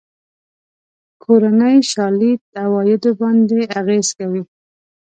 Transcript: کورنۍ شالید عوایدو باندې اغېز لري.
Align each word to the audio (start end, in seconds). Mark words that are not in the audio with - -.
کورنۍ 1.23 1.75
شالید 1.91 2.41
عوایدو 2.63 3.11
باندې 3.21 3.59
اغېز 3.79 4.07
لري. 4.17 4.41